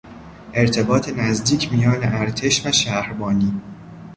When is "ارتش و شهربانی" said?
2.03-3.61